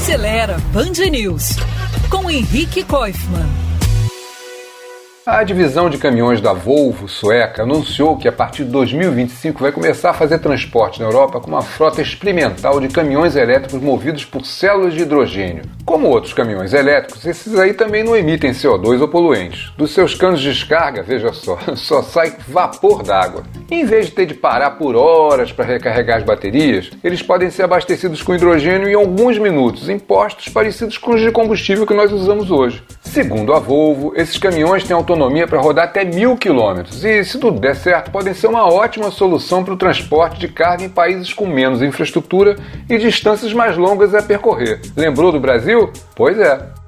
Acelera 0.00 0.58
Band 0.72 0.96
News 1.10 1.56
com 2.08 2.30
Henrique 2.30 2.84
Koifman. 2.84 3.57
A 5.30 5.44
divisão 5.44 5.90
de 5.90 5.98
caminhões 5.98 6.40
da 6.40 6.54
Volvo 6.54 7.06
sueca 7.06 7.62
anunciou 7.62 8.16
que 8.16 8.26
a 8.26 8.32
partir 8.32 8.64
de 8.64 8.70
2025 8.70 9.60
vai 9.60 9.70
começar 9.70 10.08
a 10.08 10.14
fazer 10.14 10.38
transporte 10.38 11.00
na 11.00 11.06
Europa 11.06 11.38
com 11.38 11.48
uma 11.48 11.60
frota 11.60 12.00
experimental 12.00 12.80
de 12.80 12.88
caminhões 12.88 13.36
elétricos 13.36 13.78
movidos 13.78 14.24
por 14.24 14.46
células 14.46 14.94
de 14.94 15.02
hidrogênio. 15.02 15.64
Como 15.84 16.08
outros 16.08 16.32
caminhões 16.32 16.72
elétricos, 16.72 17.26
esses 17.26 17.58
aí 17.58 17.74
também 17.74 18.02
não 18.02 18.16
emitem 18.16 18.52
CO2 18.52 19.02
ou 19.02 19.08
poluentes. 19.08 19.70
Dos 19.76 19.90
seus 19.90 20.14
canos 20.14 20.40
de 20.40 20.50
descarga, 20.50 21.02
veja 21.02 21.30
só, 21.34 21.58
só 21.76 22.00
sai 22.00 22.34
vapor 22.48 23.02
d'água. 23.02 23.42
Em 23.70 23.84
vez 23.84 24.06
de 24.06 24.12
ter 24.12 24.24
de 24.24 24.32
parar 24.32 24.70
por 24.72 24.96
horas 24.96 25.52
para 25.52 25.66
recarregar 25.66 26.16
as 26.16 26.24
baterias, 26.24 26.90
eles 27.04 27.20
podem 27.20 27.50
ser 27.50 27.64
abastecidos 27.64 28.22
com 28.22 28.34
hidrogênio 28.34 28.88
em 28.88 28.94
alguns 28.94 29.36
minutos, 29.36 29.90
em 29.90 29.98
postos 29.98 30.48
parecidos 30.48 30.96
com 30.96 31.14
os 31.14 31.20
de 31.20 31.30
combustível 31.30 31.86
que 31.86 31.92
nós 31.92 32.10
usamos 32.10 32.50
hoje. 32.50 32.82
Segundo 33.08 33.54
a 33.54 33.58
Volvo, 33.58 34.12
esses 34.14 34.36
caminhões 34.36 34.84
têm 34.84 34.94
autonomia 34.94 35.46
para 35.46 35.58
rodar 35.58 35.86
até 35.86 36.04
mil 36.04 36.36
quilômetros 36.36 37.04
e, 37.04 37.24
se 37.24 37.38
tudo 37.38 37.58
der 37.58 37.74
certo, 37.74 38.10
podem 38.10 38.34
ser 38.34 38.48
uma 38.48 38.70
ótima 38.70 39.10
solução 39.10 39.64
para 39.64 39.72
o 39.72 39.78
transporte 39.78 40.38
de 40.38 40.46
carga 40.46 40.84
em 40.84 40.90
países 40.90 41.32
com 41.32 41.46
menos 41.46 41.82
infraestrutura 41.82 42.56
e 42.88 42.98
distâncias 42.98 43.52
mais 43.52 43.78
longas 43.78 44.14
a 44.14 44.22
percorrer. 44.22 44.82
Lembrou 44.94 45.32
do 45.32 45.40
Brasil? 45.40 45.90
Pois 46.14 46.38
é. 46.38 46.78